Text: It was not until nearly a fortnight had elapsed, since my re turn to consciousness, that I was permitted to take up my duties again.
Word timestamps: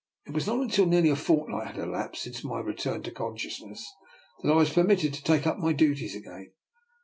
It 0.25 0.33
was 0.33 0.47
not 0.47 0.57
until 0.61 0.87
nearly 0.87 1.09
a 1.11 1.15
fortnight 1.15 1.67
had 1.67 1.77
elapsed, 1.77 2.23
since 2.23 2.43
my 2.43 2.59
re 2.59 2.73
turn 2.73 3.03
to 3.03 3.11
consciousness, 3.11 3.87
that 4.41 4.51
I 4.51 4.55
was 4.55 4.73
permitted 4.73 5.13
to 5.13 5.23
take 5.23 5.45
up 5.45 5.59
my 5.59 5.73
duties 5.73 6.15
again. 6.15 6.53